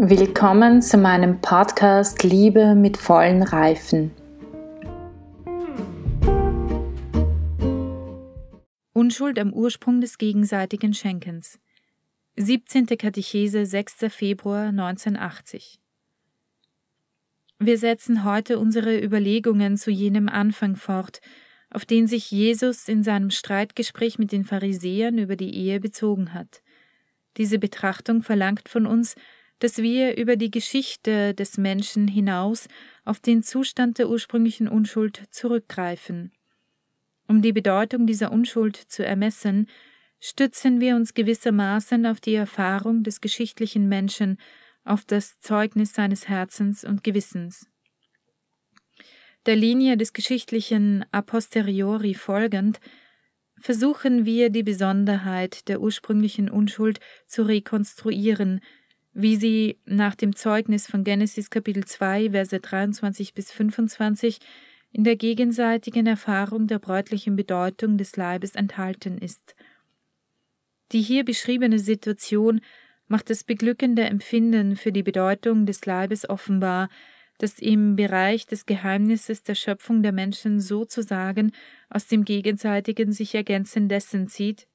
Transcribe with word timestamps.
Willkommen 0.00 0.80
zu 0.80 0.96
meinem 0.96 1.40
Podcast 1.40 2.22
Liebe 2.22 2.76
mit 2.76 2.96
vollen 2.96 3.42
Reifen. 3.42 4.12
Unschuld 8.92 9.40
am 9.40 9.52
Ursprung 9.52 10.00
des 10.00 10.16
gegenseitigen 10.16 10.94
Schenkens. 10.94 11.58
17. 12.36 12.86
Katechese, 12.86 13.66
6. 13.66 14.06
Februar 14.08 14.68
1980. 14.68 15.80
Wir 17.58 17.76
setzen 17.76 18.22
heute 18.22 18.60
unsere 18.60 18.96
Überlegungen 19.02 19.76
zu 19.76 19.90
jenem 19.90 20.28
Anfang 20.28 20.76
fort, 20.76 21.20
auf 21.70 21.84
den 21.84 22.06
sich 22.06 22.30
Jesus 22.30 22.88
in 22.88 23.02
seinem 23.02 23.30
Streitgespräch 23.30 24.16
mit 24.16 24.30
den 24.30 24.44
Pharisäern 24.44 25.18
über 25.18 25.34
die 25.34 25.56
Ehe 25.56 25.80
bezogen 25.80 26.34
hat. 26.34 26.62
Diese 27.36 27.58
Betrachtung 27.58 28.22
verlangt 28.22 28.68
von 28.68 28.86
uns, 28.86 29.16
dass 29.58 29.78
wir 29.78 30.16
über 30.16 30.36
die 30.36 30.50
Geschichte 30.50 31.34
des 31.34 31.58
Menschen 31.58 32.08
hinaus 32.08 32.68
auf 33.04 33.20
den 33.20 33.42
Zustand 33.42 33.98
der 33.98 34.08
ursprünglichen 34.08 34.68
Unschuld 34.68 35.22
zurückgreifen. 35.30 36.32
Um 37.26 37.42
die 37.42 37.52
Bedeutung 37.52 38.06
dieser 38.06 38.32
Unschuld 38.32 38.76
zu 38.76 39.04
ermessen, 39.04 39.68
stützen 40.20 40.80
wir 40.80 40.96
uns 40.96 41.14
gewissermaßen 41.14 42.06
auf 42.06 42.20
die 42.20 42.34
Erfahrung 42.34 43.02
des 43.02 43.20
geschichtlichen 43.20 43.88
Menschen, 43.88 44.38
auf 44.84 45.04
das 45.04 45.38
Zeugnis 45.38 45.92
seines 45.92 46.28
Herzens 46.28 46.84
und 46.84 47.04
Gewissens. 47.04 47.66
Der 49.46 49.56
Linie 49.56 49.96
des 49.96 50.12
geschichtlichen 50.12 51.04
a 51.12 51.22
posteriori 51.22 52.14
folgend, 52.14 52.80
versuchen 53.60 54.24
wir 54.24 54.50
die 54.50 54.62
Besonderheit 54.62 55.68
der 55.68 55.80
ursprünglichen 55.80 56.48
Unschuld 56.48 57.00
zu 57.26 57.42
rekonstruieren, 57.42 58.60
wie 59.20 59.34
sie 59.34 59.80
nach 59.84 60.14
dem 60.14 60.36
Zeugnis 60.36 60.86
von 60.86 61.02
Genesis 61.02 61.50
Kapitel 61.50 61.84
2, 61.84 62.30
Verse 62.30 62.60
23 62.60 63.34
bis 63.34 63.50
25 63.50 64.38
in 64.92 65.02
der 65.02 65.16
gegenseitigen 65.16 66.06
Erfahrung 66.06 66.68
der 66.68 66.78
bräutlichen 66.78 67.34
Bedeutung 67.34 67.98
des 67.98 68.16
Leibes 68.16 68.54
enthalten 68.54 69.18
ist. 69.18 69.56
Die 70.92 71.02
hier 71.02 71.24
beschriebene 71.24 71.80
Situation 71.80 72.60
macht 73.08 73.28
das 73.28 73.42
beglückende 73.42 74.02
Empfinden 74.02 74.76
für 74.76 74.92
die 74.92 75.02
Bedeutung 75.02 75.66
des 75.66 75.84
Leibes 75.84 76.30
offenbar, 76.30 76.88
das 77.38 77.58
im 77.58 77.96
Bereich 77.96 78.46
des 78.46 78.66
Geheimnisses 78.66 79.42
der 79.42 79.56
Schöpfung 79.56 80.04
der 80.04 80.12
Menschen 80.12 80.60
sozusagen 80.60 81.50
aus 81.90 82.06
dem 82.06 82.24
gegenseitigen 82.24 83.10
sich 83.10 83.34
ergänzen 83.34 83.88
dessen 83.88 84.28
zieht, 84.28 84.68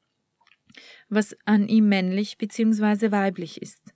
was 1.07 1.33
an 1.45 1.69
ihm 1.69 1.87
männlich 1.87 2.37
bzw. 2.37 3.11
weiblich 3.11 3.61
ist. 3.61 3.92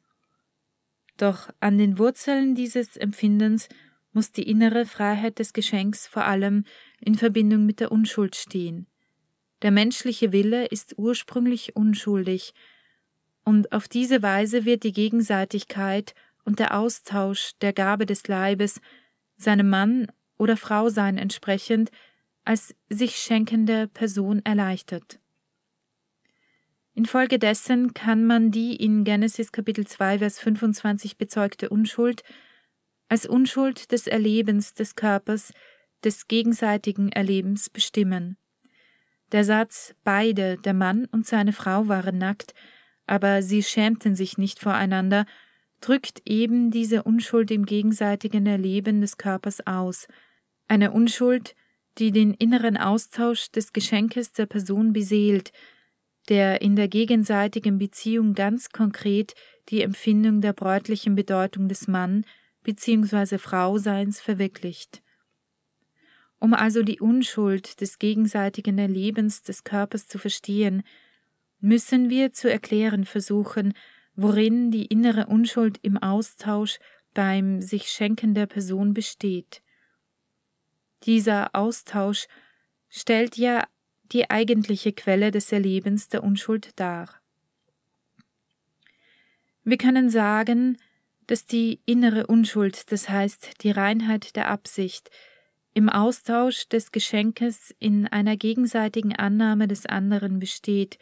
Doch 1.17 1.49
an 1.59 1.77
den 1.77 1.97
Wurzeln 1.97 2.55
dieses 2.55 2.95
Empfindens 2.95 3.67
muss 4.13 4.31
die 4.31 4.49
innere 4.49 4.85
Freiheit 4.85 5.39
des 5.39 5.53
Geschenks 5.53 6.07
vor 6.07 6.25
allem 6.25 6.63
in 6.99 7.15
Verbindung 7.15 7.65
mit 7.65 7.79
der 7.79 7.91
Unschuld 7.91 8.35
stehen. 8.35 8.87
Der 9.61 9.71
menschliche 9.71 10.31
Wille 10.31 10.65
ist 10.65 10.95
ursprünglich 10.97 11.75
unschuldig, 11.75 12.53
und 13.43 13.71
auf 13.71 13.87
diese 13.87 14.21
Weise 14.21 14.65
wird 14.65 14.83
die 14.83 14.91
Gegenseitigkeit 14.91 16.13
und 16.43 16.59
der 16.59 16.77
Austausch 16.77 17.51
der 17.61 17.71
Gabe 17.71 18.05
des 18.05 18.27
Leibes 18.27 18.81
seinem 19.37 19.69
Mann 19.69 20.07
oder 20.37 20.57
Frau 20.57 20.89
sein 20.89 21.17
entsprechend 21.17 21.89
als 22.43 22.75
sich 22.89 23.17
schenkende 23.17 23.87
Person 23.87 24.41
erleichtert. 24.43 25.19
Infolgedessen 26.97 27.93
kann 27.93 28.25
man 28.25 28.49
die 28.49 28.75
in 28.75 29.03
Genesis 29.03 29.51
Kapitel 29.51 29.85
2 29.85 30.17
Vers 30.17 30.39
25 30.39 31.19
bezeugte 31.19 31.69
Unschuld 31.69 32.23
als 33.07 33.27
Unschuld 33.27 33.91
des 33.91 34.07
Erlebens 34.07 34.73
des 34.73 34.95
Körpers, 34.95 35.53
des 36.03 36.27
gegenseitigen 36.27 37.11
Erlebens 37.11 37.69
bestimmen. 37.69 38.35
Der 39.31 39.43
Satz 39.43 39.93
beide, 40.03 40.57
der 40.57 40.73
Mann 40.73 41.05
und 41.11 41.27
seine 41.27 41.53
Frau 41.53 41.87
waren 41.87 42.17
nackt, 42.17 42.55
aber 43.05 43.43
sie 43.43 43.61
schämten 43.61 44.15
sich 44.15 44.39
nicht 44.39 44.59
voreinander, 44.59 45.27
drückt 45.81 46.23
eben 46.25 46.71
diese 46.71 47.03
Unschuld 47.03 47.51
im 47.51 47.67
gegenseitigen 47.67 48.47
Erleben 48.47 49.01
des 49.01 49.17
Körpers 49.17 49.67
aus, 49.67 50.07
eine 50.67 50.89
Unschuld, 50.89 51.53
die 51.99 52.09
den 52.09 52.33
inneren 52.33 52.75
Austausch 52.75 53.51
des 53.51 53.71
Geschenkes 53.71 54.31
der 54.31 54.47
Person 54.47 54.93
beseelt, 54.93 55.51
der 56.29 56.61
in 56.61 56.75
der 56.75 56.87
gegenseitigen 56.87 57.77
Beziehung 57.77 58.33
ganz 58.33 58.69
konkret 58.69 59.33
die 59.69 59.81
Empfindung 59.81 60.41
der 60.41 60.53
bräutlichen 60.53 61.15
Bedeutung 61.15 61.67
des 61.67 61.87
Mann 61.87 62.25
bzw. 62.63 63.37
Frauseins 63.37 64.19
verwirklicht. 64.19 65.01
Um 66.39 66.53
also 66.53 66.83
die 66.83 66.99
Unschuld 66.99 67.81
des 67.81 67.97
gegenseitigen 67.97 68.77
Erlebens 68.77 69.41
des 69.41 69.63
Körpers 69.63 70.07
zu 70.07 70.19
verstehen, 70.19 70.83
müssen 71.59 72.09
wir 72.09 72.31
zu 72.33 72.51
erklären 72.51 73.05
versuchen, 73.05 73.73
worin 74.15 74.69
die 74.69 74.85
innere 74.85 75.27
Unschuld 75.27 75.79
im 75.81 75.97
Austausch 75.97 76.79
beim 77.13 77.61
sich 77.61 77.89
Schenken 77.89 78.35
der 78.35 78.45
Person 78.45 78.93
besteht. 78.93 79.61
Dieser 81.03 81.55
Austausch 81.55 82.27
stellt 82.89 83.37
ja 83.37 83.63
die 84.11 84.29
eigentliche 84.29 84.93
Quelle 84.93 85.31
des 85.31 85.51
Erlebens 85.51 86.09
der 86.09 86.23
Unschuld 86.23 86.71
dar. 86.79 87.09
Wir 89.63 89.77
können 89.77 90.09
sagen, 90.09 90.77
dass 91.27 91.45
die 91.45 91.81
innere 91.85 92.27
Unschuld, 92.27 92.91
das 92.91 93.09
heißt 93.09 93.63
die 93.63 93.71
Reinheit 93.71 94.35
der 94.35 94.47
Absicht, 94.47 95.11
im 95.73 95.89
Austausch 95.89 96.67
des 96.69 96.91
Geschenkes 96.91 97.75
in 97.77 98.07
einer 98.07 98.37
gegenseitigen 98.37 99.15
Annahme 99.15 99.67
des 99.67 99.85
anderen 99.85 100.39
besteht, 100.39 100.97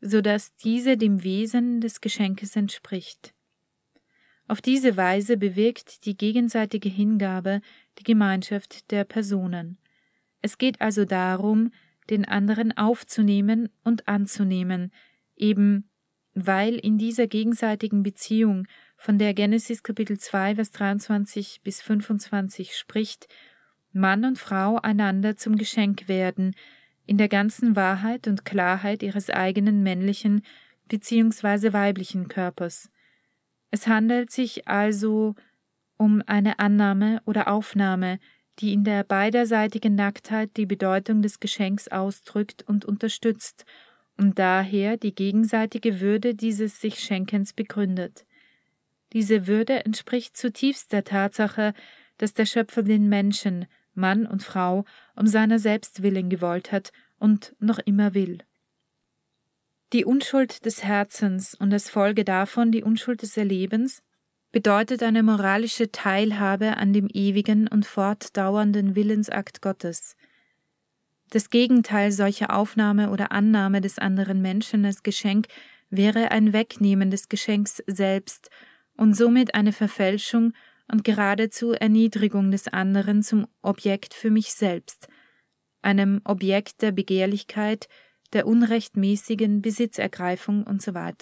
so 0.00 0.20
dass 0.20 0.56
diese 0.56 0.96
dem 0.96 1.22
Wesen 1.22 1.80
des 1.80 2.00
Geschenkes 2.00 2.56
entspricht. 2.56 3.34
Auf 4.48 4.60
diese 4.60 4.96
Weise 4.96 5.36
bewirkt 5.36 6.06
die 6.06 6.16
gegenseitige 6.16 6.88
Hingabe 6.88 7.60
die 7.98 8.02
Gemeinschaft 8.02 8.90
der 8.90 9.04
Personen. 9.04 9.78
Es 10.42 10.58
geht 10.58 10.80
also 10.80 11.04
darum, 11.04 11.70
den 12.10 12.24
anderen 12.24 12.76
aufzunehmen 12.76 13.68
und 13.84 14.08
anzunehmen, 14.08 14.92
eben 15.36 15.88
weil 16.34 16.74
in 16.74 16.98
dieser 16.98 17.26
gegenseitigen 17.26 18.02
Beziehung, 18.02 18.66
von 18.96 19.18
der 19.18 19.32
Genesis 19.32 19.82
Kapitel 19.82 20.18
2, 20.18 20.56
Vers 20.56 20.70
23 20.72 21.62
bis 21.62 21.80
25 21.80 22.76
spricht, 22.76 23.28
Mann 23.92 24.24
und 24.24 24.38
Frau 24.38 24.76
einander 24.76 25.36
zum 25.36 25.56
Geschenk 25.56 26.06
werden, 26.06 26.54
in 27.06 27.16
der 27.18 27.28
ganzen 27.28 27.74
Wahrheit 27.76 28.28
und 28.28 28.44
Klarheit 28.44 29.02
ihres 29.02 29.30
eigenen 29.30 29.82
männlichen 29.82 30.42
bzw. 30.88 31.72
weiblichen 31.72 32.28
Körpers. 32.28 32.90
Es 33.70 33.86
handelt 33.86 34.30
sich 34.30 34.68
also 34.68 35.34
um 35.96 36.22
eine 36.26 36.58
Annahme 36.58 37.20
oder 37.24 37.48
Aufnahme, 37.48 38.18
die 38.60 38.72
in 38.72 38.84
der 38.84 39.04
beiderseitigen 39.04 39.94
Nacktheit 39.94 40.56
die 40.56 40.66
Bedeutung 40.66 41.22
des 41.22 41.40
Geschenks 41.40 41.88
ausdrückt 41.88 42.62
und 42.66 42.84
unterstützt 42.84 43.64
und 44.16 44.38
daher 44.38 44.96
die 44.96 45.14
gegenseitige 45.14 46.00
Würde 46.00 46.34
dieses 46.34 46.80
sich 46.80 47.00
Schenkens 47.00 47.54
begründet. 47.54 48.26
Diese 49.12 49.46
Würde 49.46 49.84
entspricht 49.84 50.36
zutiefst 50.36 50.92
der 50.92 51.04
Tatsache, 51.04 51.72
dass 52.18 52.34
der 52.34 52.44
Schöpfer 52.44 52.82
den 52.82 53.08
Menschen, 53.08 53.66
Mann 53.94 54.26
und 54.26 54.42
Frau, 54.42 54.84
um 55.16 55.26
seiner 55.26 55.58
selbst 55.58 56.02
willen 56.02 56.28
gewollt 56.28 56.70
hat 56.70 56.92
und 57.18 57.56
noch 57.58 57.78
immer 57.78 58.14
will. 58.14 58.38
Die 59.92 60.04
Unschuld 60.04 60.64
des 60.66 60.84
Herzens 60.84 61.54
und 61.54 61.72
als 61.72 61.90
Folge 61.90 62.24
davon 62.24 62.70
die 62.70 62.84
Unschuld 62.84 63.22
des 63.22 63.36
Erlebens 63.36 64.02
bedeutet 64.52 65.02
eine 65.02 65.22
moralische 65.22 65.92
Teilhabe 65.92 66.76
an 66.76 66.92
dem 66.92 67.08
ewigen 67.12 67.68
und 67.68 67.86
fortdauernden 67.86 68.96
Willensakt 68.96 69.62
Gottes. 69.62 70.16
Das 71.30 71.50
Gegenteil 71.50 72.10
solcher 72.10 72.56
Aufnahme 72.56 73.10
oder 73.10 73.30
Annahme 73.30 73.80
des 73.80 73.98
anderen 73.98 74.42
Menschen 74.42 74.84
als 74.84 75.04
Geschenk 75.04 75.46
wäre 75.88 76.32
ein 76.32 76.52
Wegnehmen 76.52 77.10
des 77.10 77.28
Geschenks 77.28 77.82
selbst 77.86 78.50
und 78.96 79.14
somit 79.14 79.54
eine 79.54 79.72
Verfälschung 79.72 80.52
und 80.90 81.04
geradezu 81.04 81.72
Erniedrigung 81.72 82.50
des 82.50 82.66
anderen 82.68 83.22
zum 83.22 83.46
Objekt 83.62 84.14
für 84.14 84.30
mich 84.30 84.52
selbst, 84.52 85.08
einem 85.82 86.20
Objekt 86.24 86.82
der 86.82 86.90
Begehrlichkeit, 86.90 87.88
der 88.32 88.46
unrechtmäßigen 88.46 89.62
Besitzergreifung 89.62 90.66
usw. 90.66 91.12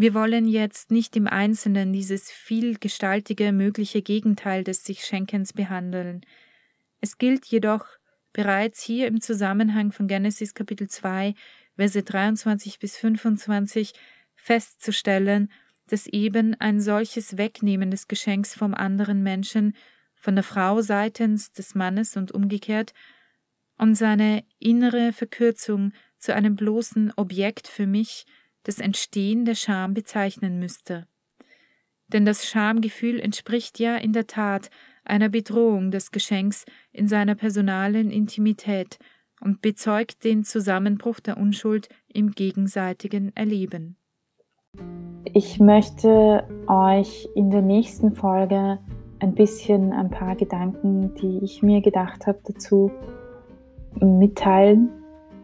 Wir 0.00 0.14
wollen 0.14 0.48
jetzt 0.48 0.90
nicht 0.90 1.14
im 1.14 1.26
Einzelnen 1.26 1.92
dieses 1.92 2.30
vielgestaltige 2.30 3.52
mögliche 3.52 4.00
Gegenteil 4.00 4.64
des 4.64 4.82
sich 4.82 5.04
Schenkens 5.04 5.52
behandeln. 5.52 6.22
Es 7.02 7.18
gilt 7.18 7.44
jedoch 7.44 7.84
bereits 8.32 8.82
hier 8.82 9.08
im 9.08 9.20
Zusammenhang 9.20 9.92
von 9.92 10.08
Genesis 10.08 10.54
Kapitel 10.54 10.88
2, 10.88 11.34
Verse 11.76 12.02
23 12.02 12.78
bis 12.78 12.96
25 12.96 13.92
festzustellen, 14.36 15.52
dass 15.88 16.06
eben 16.06 16.58
ein 16.58 16.80
solches 16.80 17.36
Wegnehmen 17.36 17.90
des 17.90 18.08
Geschenks 18.08 18.54
vom 18.54 18.72
anderen 18.72 19.22
Menschen, 19.22 19.76
von 20.14 20.34
der 20.34 20.44
Frau 20.44 20.80
seitens 20.80 21.52
des 21.52 21.74
Mannes 21.74 22.16
und 22.16 22.32
umgekehrt, 22.32 22.94
und 23.76 23.96
seine 23.96 24.44
innere 24.60 25.12
Verkürzung 25.12 25.92
zu 26.18 26.34
einem 26.34 26.56
bloßen 26.56 27.12
Objekt 27.16 27.68
für 27.68 27.86
mich 27.86 28.24
das 28.64 28.78
Entstehen 28.78 29.44
der 29.44 29.54
Scham 29.54 29.94
bezeichnen 29.94 30.58
müsste. 30.58 31.06
Denn 32.08 32.24
das 32.24 32.46
Schamgefühl 32.46 33.20
entspricht 33.20 33.78
ja 33.78 33.96
in 33.96 34.12
der 34.12 34.26
Tat 34.26 34.70
einer 35.04 35.28
Bedrohung 35.28 35.90
des 35.90 36.10
Geschenks 36.10 36.64
in 36.92 37.08
seiner 37.08 37.34
personalen 37.34 38.10
Intimität 38.10 38.98
und 39.40 39.62
bezeugt 39.62 40.24
den 40.24 40.44
Zusammenbruch 40.44 41.20
der 41.20 41.38
Unschuld 41.38 41.88
im 42.08 42.32
gegenseitigen 42.32 43.34
Erleben. 43.34 43.96
Ich 45.32 45.60
möchte 45.60 46.44
euch 46.66 47.28
in 47.34 47.50
der 47.50 47.62
nächsten 47.62 48.12
Folge 48.12 48.78
ein 49.20 49.34
bisschen 49.34 49.92
ein 49.92 50.10
paar 50.10 50.34
Gedanken, 50.34 51.14
die 51.14 51.40
ich 51.42 51.62
mir 51.62 51.80
gedacht 51.80 52.26
habe, 52.26 52.40
dazu 52.44 52.90
mitteilen. 54.00 54.90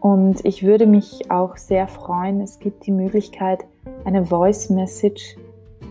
Und 0.01 0.45
ich 0.45 0.63
würde 0.63 0.87
mich 0.87 1.31
auch 1.31 1.57
sehr 1.57 1.89
freuen, 1.89 2.41
es 2.41 2.59
gibt 2.59 2.87
die 2.87 2.93
Möglichkeit, 2.93 3.65
eine 4.05 4.25
Voice 4.25 4.71
Message 4.71 5.37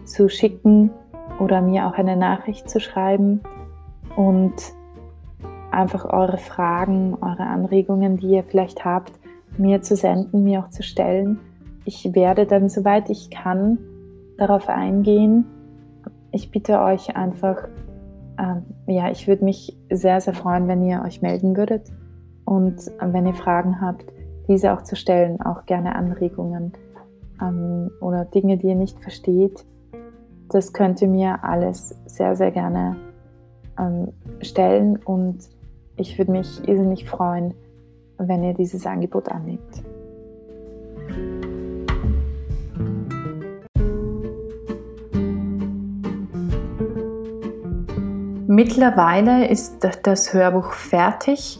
zu 0.05 0.29
schicken 0.29 0.91
oder 1.39 1.61
mir 1.61 1.87
auch 1.87 1.93
eine 1.93 2.15
Nachricht 2.15 2.69
zu 2.69 2.79
schreiben 2.79 3.41
und 4.15 4.53
einfach 5.71 6.05
eure 6.05 6.37
Fragen, 6.37 7.17
eure 7.19 7.43
Anregungen, 7.43 8.17
die 8.17 8.29
ihr 8.29 8.43
vielleicht 8.43 8.85
habt, 8.85 9.11
mir 9.57 9.81
zu 9.81 9.95
senden, 9.95 10.43
mir 10.43 10.59
auch 10.59 10.69
zu 10.69 10.83
stellen. 10.83 11.39
Ich 11.83 12.13
werde 12.13 12.45
dann, 12.45 12.69
soweit 12.69 13.09
ich 13.09 13.29
kann, 13.29 13.77
darauf 14.37 14.69
eingehen. 14.69 15.45
Ich 16.31 16.51
bitte 16.51 16.79
euch 16.79 17.15
einfach, 17.15 17.67
äh, 18.37 18.91
ja, 18.91 19.09
ich 19.11 19.27
würde 19.27 19.43
mich 19.43 19.75
sehr, 19.89 20.21
sehr 20.21 20.33
freuen, 20.33 20.67
wenn 20.67 20.83
ihr 20.83 21.03
euch 21.05 21.21
melden 21.21 21.57
würdet 21.57 21.91
und 22.45 22.87
äh, 22.87 23.13
wenn 23.13 23.25
ihr 23.25 23.33
Fragen 23.33 23.81
habt, 23.81 24.05
diese 24.47 24.73
auch 24.73 24.83
zu 24.83 24.95
stellen, 24.95 25.41
auch 25.41 25.65
gerne 25.65 25.95
Anregungen 25.95 26.73
ähm, 27.41 27.91
oder 27.99 28.25
Dinge, 28.25 28.57
die 28.57 28.67
ihr 28.67 28.75
nicht 28.75 28.99
versteht. 28.99 29.65
Das 30.49 30.73
könnt 30.73 31.01
ihr 31.01 31.07
mir 31.07 31.43
alles 31.43 31.95
sehr, 32.05 32.35
sehr 32.35 32.51
gerne 32.51 32.95
ähm, 33.79 34.09
stellen 34.41 34.97
und 34.97 35.39
ich 35.97 36.17
würde 36.17 36.31
mich 36.31 36.67
irrsinnig 36.67 37.09
freuen, 37.09 37.53
wenn 38.17 38.43
ihr 38.43 38.53
dieses 38.53 38.85
Angebot 38.85 39.29
annimmt. 39.29 39.83
Mittlerweile 48.47 49.47
ist 49.47 49.85
das 50.03 50.33
Hörbuch 50.33 50.71
fertig 50.71 51.59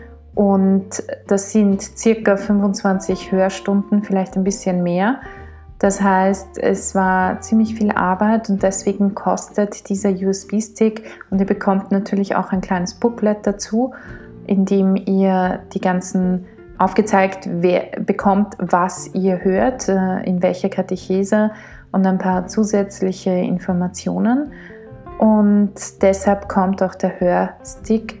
und 0.35 1.03
das 1.27 1.51
sind 1.51 1.91
ca. 2.01 2.37
25 2.37 3.31
Hörstunden, 3.31 4.01
vielleicht 4.01 4.35
ein 4.37 4.43
bisschen 4.43 4.83
mehr. 4.83 5.19
Das 5.79 5.99
heißt, 5.99 6.59
es 6.59 6.93
war 6.93 7.41
ziemlich 7.41 7.73
viel 7.73 7.91
Arbeit 7.91 8.49
und 8.49 8.61
deswegen 8.61 9.15
kostet 9.15 9.89
dieser 9.89 10.11
USB-Stick 10.11 11.03
und 11.31 11.39
ihr 11.39 11.47
bekommt 11.47 11.91
natürlich 11.91 12.35
auch 12.35 12.51
ein 12.51 12.61
kleines 12.61 12.93
Booklet 12.93 13.47
dazu, 13.47 13.93
in 14.45 14.65
dem 14.65 14.95
ihr 14.95 15.59
die 15.73 15.81
ganzen 15.81 16.45
aufgezeigt 16.77 17.49
bekommt, 18.05 18.55
was 18.59 19.13
ihr 19.13 19.43
hört, 19.43 19.87
äh, 19.87 20.23
in 20.23 20.41
welcher 20.41 20.69
Katechese 20.69 21.51
und 21.91 22.05
ein 22.05 22.17
paar 22.17 22.47
zusätzliche 22.47 23.31
Informationen. 23.31 24.51
Und 25.19 25.73
deshalb 26.01 26.47
kommt 26.47 26.81
auch 26.81 26.95
der 26.95 27.19
Hörstick 27.19 28.20